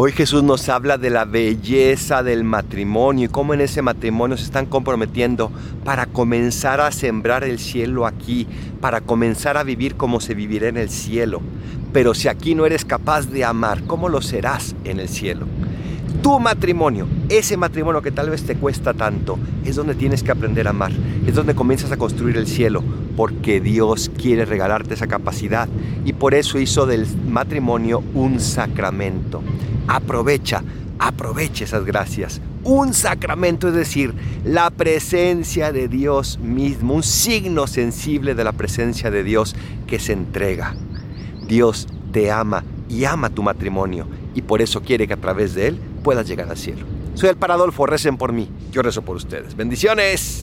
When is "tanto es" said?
18.94-19.74